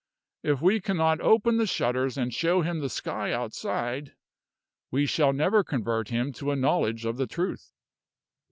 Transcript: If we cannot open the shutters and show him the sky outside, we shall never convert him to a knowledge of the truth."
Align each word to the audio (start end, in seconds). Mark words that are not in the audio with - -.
If 0.41 0.61
we 0.61 0.81
cannot 0.81 1.21
open 1.21 1.57
the 1.57 1.67
shutters 1.67 2.17
and 2.17 2.33
show 2.33 2.63
him 2.63 2.79
the 2.79 2.89
sky 2.89 3.31
outside, 3.31 4.15
we 4.89 5.05
shall 5.05 5.31
never 5.31 5.63
convert 5.63 6.07
him 6.07 6.33
to 6.41 6.49
a 6.49 6.55
knowledge 6.55 7.05
of 7.05 7.17
the 7.17 7.27
truth." 7.27 7.71